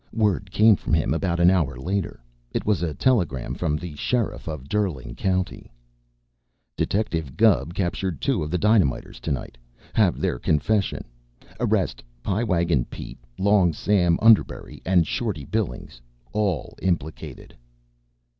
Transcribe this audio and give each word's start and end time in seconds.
Word 0.13 0.49
came 0.49 0.75
from 0.75 0.95
him 0.95 1.13
about 1.13 1.39
an 1.39 1.51
hour 1.51 1.77
later. 1.77 2.19
It 2.55 2.65
was 2.65 2.81
a 2.81 2.95
telegram 2.95 3.53
from 3.53 3.77
the 3.77 3.95
Sheriff 3.95 4.47
of 4.47 4.63
Derling 4.67 5.13
County: 5.15 5.71
Detective 6.75 7.37
Gubb 7.37 7.75
captured 7.75 8.19
two 8.19 8.41
of 8.41 8.49
the 8.49 8.57
dynamiters 8.57 9.19
to 9.19 9.31
night. 9.31 9.59
Have 9.93 10.19
their 10.19 10.39
confession. 10.39 11.05
Arrest 11.59 12.03
Pie 12.23 12.43
Wagon 12.45 12.85
Pete, 12.85 13.19
Long 13.37 13.73
Sam 13.73 14.17
Underbury, 14.23 14.81
and 14.87 15.05
Shorty 15.05 15.45
Billings. 15.45 16.01
All 16.33 16.75
implicated. 16.81 17.55